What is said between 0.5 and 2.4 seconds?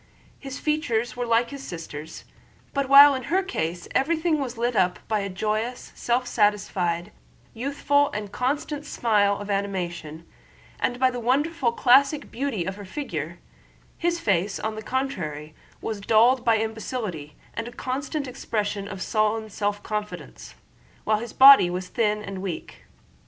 features were like his sister's,